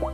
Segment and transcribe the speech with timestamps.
[0.00, 0.10] も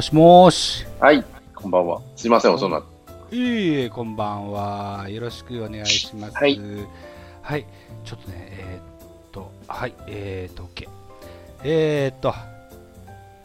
[0.00, 0.86] しもし。
[0.98, 1.22] はい、
[1.54, 2.00] こんばんは。
[2.16, 2.82] すいません、遅くなっ
[3.28, 3.36] て。
[3.36, 5.06] いえいえ、こんばんは。
[5.10, 6.36] よろしくお願いします。
[6.36, 6.58] はい。
[7.42, 7.66] はい、
[8.06, 8.82] ちょっとね、えー、っ
[9.32, 10.88] と、はい、えー、っと、OK。
[11.64, 12.32] えー、っと、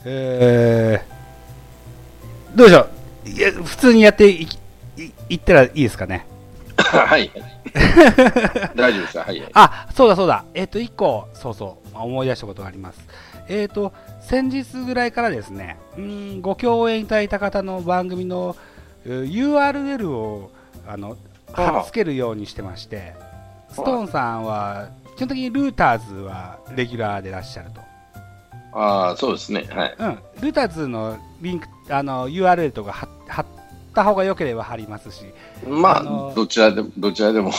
[0.06, 2.90] えー、どうでしょう？
[3.26, 4.48] いや、普通にやってい
[4.98, 6.26] いいったらいいですかね？
[6.78, 7.32] はい。
[8.76, 9.44] 大丈夫ですかはい。
[9.54, 10.46] あ、そうだそうだ。
[10.54, 13.00] えー、っと、1個、そうそう、思い出したことがあります。
[13.48, 18.56] えー、っと、先日ぐらいからですね、うんご共演いただいた方の番組の
[19.06, 20.50] う URL を
[20.88, 21.18] あの
[21.52, 23.14] 貼っつけるようにしてまして、
[23.70, 27.82] ストーンさんは基本的にルーターズはレギュラーでいらっしゃると。
[28.80, 29.66] ああ、そうですね。
[29.70, 29.96] はい。
[30.00, 33.46] うん、ルーターズのリンクあの URL とか貼貼っ
[33.94, 35.26] た方が良ければ貼りますし、
[35.68, 37.52] まあ、どちらでも、どちらでも、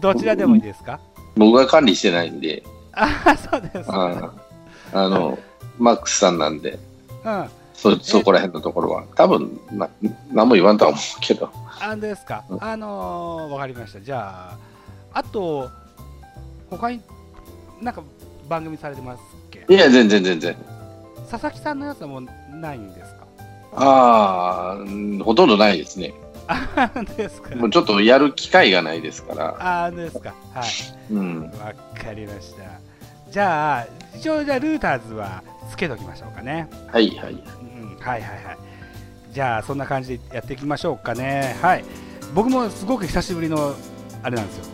[0.00, 1.00] どちらでもいいですか？
[1.36, 2.62] 僕が管理してないんで、
[2.92, 3.90] あそうです。
[3.90, 5.38] あの、
[5.78, 6.78] マックスさんなんで、
[7.24, 9.90] うん、そ、そこら辺のところは、多分な、
[10.32, 12.44] 何も言わんとは思うけど、あんですか。
[12.48, 12.62] うん。
[12.64, 14.00] あのー、わかりました。
[14.00, 15.68] じゃあ、あと、
[16.70, 17.00] 他に
[17.82, 18.02] なんか
[18.48, 19.66] 番組されてますっけ？
[19.68, 20.56] いや、全然全然。
[21.30, 23.23] 佐々木さんのやつはもうないんですか？
[23.76, 26.14] ああ、うんほとんどないですね。
[26.46, 30.34] あんですかもうちょっとやる機会がないですから、あんですか。
[30.52, 30.64] はい。
[31.10, 31.42] うん。
[31.42, 32.62] わかりました。
[33.30, 36.68] じゃあ、一応、じゃあ、ルーターズはつけときましょうかね。
[36.92, 37.32] はいはい。
[37.32, 38.58] うん、はいはいはい。
[39.32, 41.56] じゃあ、そんな感じでやっていきましょうかね。
[41.60, 41.84] はい。
[42.34, 43.74] 僕もすごく久しぶりの、
[44.22, 44.64] あれなんですよ。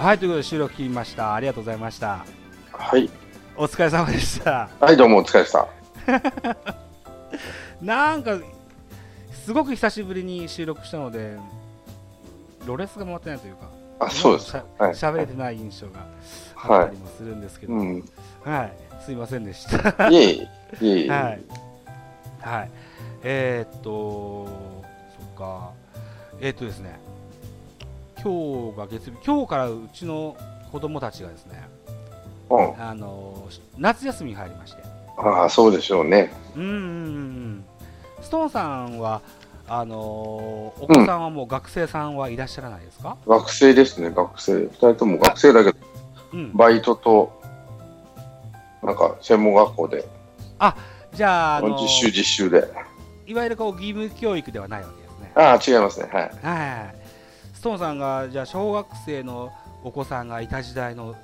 [0.00, 1.34] はい、ということで収録切りました。
[1.34, 2.24] ありがとうございました。
[2.72, 3.10] はい。
[3.54, 4.70] お疲れ様でした。
[4.80, 6.66] はい、どうもお疲れ様でした。
[7.84, 8.38] なんか、
[9.44, 11.36] すごく久しぶりに収録したので、
[12.64, 13.68] ロレスが回ってないというか、
[13.98, 14.64] あ、そうですしゃ。
[14.78, 14.92] はい。
[14.94, 16.06] 喋れてない印象が
[16.56, 18.04] あったりもするんですけど、うん。
[18.42, 18.72] はい、
[19.04, 20.08] すいませんでした。
[20.08, 20.48] え、い
[20.80, 21.08] えいえ。
[21.12, 21.40] はい。
[22.40, 22.70] はい。
[23.22, 25.72] えー、っと、そっか。
[26.40, 26.98] えー、っとですね、
[28.22, 30.36] 今日が月曜日、今日からうちの
[30.70, 31.68] 子供たちがですね、
[32.50, 32.82] うん。
[32.82, 33.48] あの
[33.78, 34.82] 夏休みに入りまして、
[35.16, 36.32] ああ、そうでしょうね。
[36.56, 37.64] うんうんうんうん、
[38.20, 39.22] ストーンさんは、
[39.66, 44.62] あのお子さんはもう学生さんはいらっしゃらないですか、学生ですね、学生。
[44.62, 45.78] 二人とも学生だけど、
[46.34, 47.40] うん、バイトと、
[48.82, 50.06] なんか、専門学校で、
[51.14, 52.68] じゃあ、あの実習実習で。
[53.26, 55.32] いわゆるこう義務教育ではないわけですね。
[55.34, 56.08] ああ、違いますね。
[56.12, 56.22] はい。
[56.42, 56.99] はい、ス
[57.62, 59.52] トーンさんがじゃあ小学生の
[59.84, 61.14] お子さんがいた時代の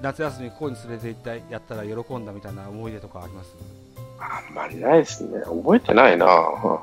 [0.00, 3.54] 夏休みここに連れて行ったやったら喜んだみたいな思い出とかあります？
[4.20, 5.40] あんまりないですね。
[5.40, 6.26] 覚えてないな、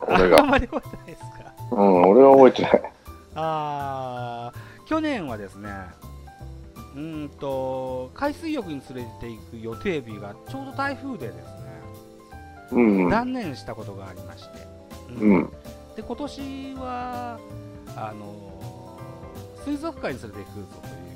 [0.08, 0.44] 俺 あんが。
[0.44, 1.54] まり覚えてないですか？
[1.72, 2.92] うん、俺は覚えてない。
[3.36, 5.70] あー去年はですね
[6.96, 11.42] うーんと海水浴に連れて行く予定日がちょうど台風でですね、
[12.72, 13.10] うん。
[13.10, 14.50] 断念したことがありまして、
[15.22, 15.50] うん。
[15.96, 17.38] で今年は
[17.96, 18.59] あの
[19.66, 20.68] 水族館に連れて行くぞ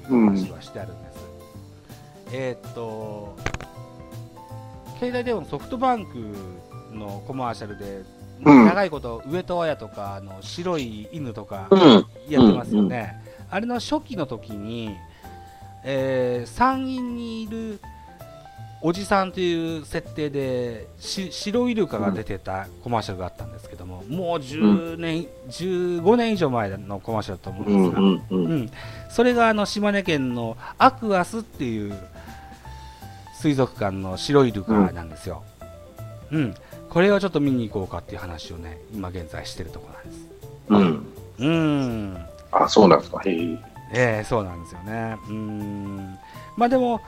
[0.07, 1.18] という話はしてあるんです、
[2.31, 3.36] えーっと
[5.00, 6.34] 携帯電話のソフトバンク
[6.95, 8.04] のコマーシャルで、
[8.45, 8.66] うん。
[8.66, 12.06] 長いこと上戸彩とかあの白い犬とかうん。
[12.30, 13.16] やってますよね、
[13.50, 14.96] あれの初期の時に、
[15.84, 17.81] えー山陰にいる
[18.86, 28.52] おじさんという設定でし白イルカが出てたコマーシャルがあったんですけども、もう10年、15年以上前のコマーシャルだと思ううんんですが、うんうん。
[28.52, 28.70] うん
[29.10, 31.94] それがあの島根県のアクアスっていう
[33.40, 35.44] 水族館の白イルカなんですよ。
[36.32, 36.56] うん、
[36.90, 39.88] これをちょっと見に行こうかっていう話をね、今現在してるとこ
[40.70, 41.08] ろなんです。
[41.40, 41.48] うん。
[41.48, 41.50] う
[42.16, 42.18] ん。
[42.52, 43.22] あ、そうなんですか。
[43.24, 43.58] へえ。
[43.96, 45.16] ええそうなんですよね。
[45.30, 46.18] うん。
[46.58, 47.00] まあでも、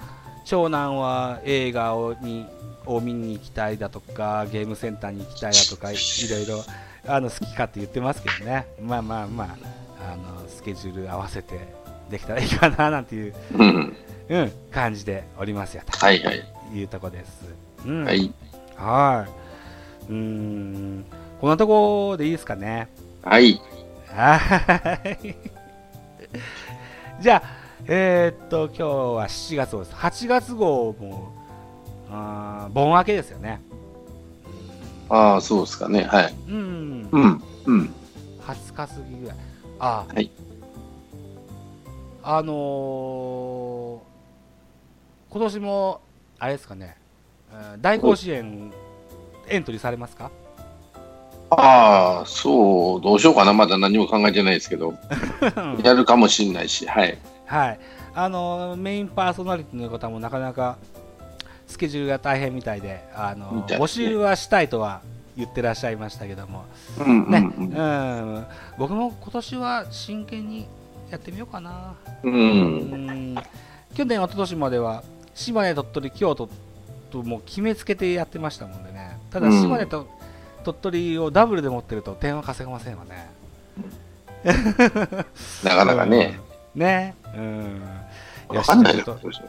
[0.45, 2.45] 長男は映画をに
[2.85, 5.95] を見に行きたいだとか、ゲームセンターに行きたいだとか、い
[6.29, 6.63] ろいろ
[7.07, 8.67] あの好きかって言ってますけどね。
[8.81, 9.43] まあまあま
[9.99, 11.59] あ、あのスケジュール合わせて
[12.09, 13.97] できたらいいかななんていう、うん。
[14.27, 16.43] うん、感じでおりますよはいはい。
[16.71, 17.45] というとこです。
[17.85, 18.05] うん。
[18.05, 18.33] はい。
[18.75, 19.27] は
[20.07, 20.11] い。
[20.11, 21.05] うーん。
[21.39, 22.87] こんなとこでいいですかね。
[23.23, 23.61] はい。
[24.07, 24.37] は
[25.23, 25.35] い。
[27.21, 29.95] じゃあ、えーっと、今日は7月号です。
[29.95, 31.31] 8月号も、
[32.09, 33.61] あー盆明けですよね。
[35.09, 36.03] ああ、そうですかね。
[36.03, 36.33] はい。
[36.49, 37.09] うん。
[37.11, 37.43] うん。
[37.65, 37.93] うん。
[38.47, 39.37] 20日過ぎぐらい。
[39.79, 40.31] あ、はい。
[42.23, 43.99] あのー
[45.29, 46.01] 今年も、
[46.39, 46.95] あれですかね、
[47.73, 48.71] うん大甲子園、
[49.49, 50.31] エントリーされますか？
[51.51, 53.53] ああ、そう、どうしようかな。
[53.53, 54.93] まだ何も考えてないですけど、
[55.83, 57.17] やるかもしれないし、はい。
[57.45, 57.79] はい、
[58.13, 60.77] あのメインパーソナリティの方もなかなか
[61.67, 65.01] スケジュールが大変みたいで、あの募集はしたいとは
[65.37, 66.65] 言ってらっしゃいましたけども、
[67.05, 68.35] うん、ねうん。
[68.35, 68.45] うん、
[68.77, 70.67] 僕も今年は真剣に
[71.11, 71.95] やってみようかな。
[72.23, 73.35] うん。
[73.93, 75.03] 去年、一昨年までは
[75.33, 76.49] 島根、鳥取、京都
[77.11, 79.61] ともう決めつけてやってましたもんでね、ただうん。
[79.61, 80.07] 島根と
[80.63, 83.29] 鳥取をダブルで持ってると点は稼げませんわね。
[85.63, 86.44] なかなかね、うん。
[86.75, 87.15] ね。
[87.35, 87.81] うん。
[88.49, 89.45] わかんないなよしちょっとどうしよ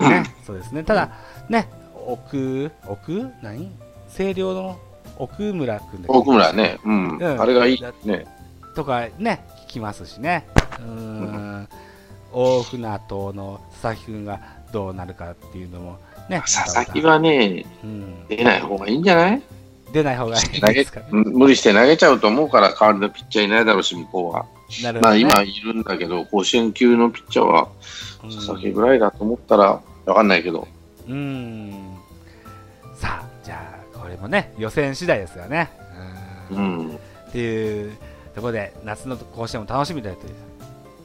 [0.00, 0.84] うね、そうですね。
[0.84, 1.10] ただ、
[1.48, 1.68] ね、
[2.06, 3.30] 奥、奥？
[3.42, 3.70] 何？
[4.14, 4.78] 清涼の
[5.18, 7.18] 奥村君で奥村ね、うん。
[7.18, 8.26] うんあれがいいね。
[8.74, 10.46] とかね、聞きますしね。
[10.78, 11.68] うーん。
[12.32, 14.40] 大船渡の佐々木君が
[14.72, 15.98] どうなるかっていうのも
[16.28, 16.40] ね。
[16.40, 19.42] 佐々木はね、うん、出ない方がいいんじゃない？
[19.92, 21.06] 出ない方がいいですかね。
[21.10, 24.46] うん無理して投げちゃうと思うから、代わりのピッチャーいないだろうし、向こうは。
[24.82, 25.24] なるほど、ね。
[25.24, 27.68] まあ今いるんだけど、甲子園級のピッチャーは
[28.22, 30.66] うん佐々木ぐらいだと思ったら、わかんないけど。
[31.06, 31.96] うーん。
[32.94, 35.70] さあ、じゃあ、これもね、予選次第ですよね。
[36.50, 36.96] うーんうん。
[36.96, 37.96] っていう
[38.34, 40.32] ところで、夏の甲子園も楽しみだという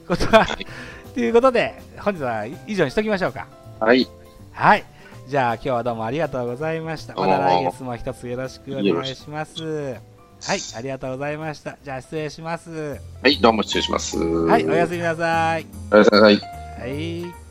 [0.06, 0.66] ことは、はい
[1.14, 3.46] ということで、本日は以上にしときましょうか。
[3.78, 4.08] はい。
[4.50, 4.84] はい。
[5.28, 7.14] じゃあ、今日はどうもありがとうございました。
[7.14, 10.13] また来月も一つよろしくお願いします。
[10.46, 11.78] はい、ありがとうございました。
[11.82, 12.70] じゃあ、失礼します。
[12.70, 12.98] は
[13.28, 14.18] い、どうも失礼します。
[14.18, 15.66] はい、おやすみなさい。
[15.90, 16.36] おやすみなさい。
[16.80, 17.43] はい。